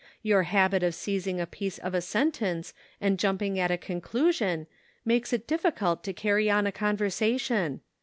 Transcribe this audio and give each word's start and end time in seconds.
Your 0.23 0.41
habit 0.41 0.81
of 0.81 0.95
seizing 0.95 1.39
a 1.39 1.45
piece 1.45 1.77
of 1.77 1.93
a 1.93 2.01
sen 2.01 2.31
tence 2.31 2.73
and 2.99 3.19
jumping 3.19 3.59
at 3.59 3.69
a 3.69 3.77
conclusion 3.77 4.65
makes 5.05 5.31
it 5.31 5.45
difficult 5.45 6.03
to 6.05 6.11
carry 6.11 6.49
on 6.49 6.65
a 6.65 6.71
conversation. 6.71 7.81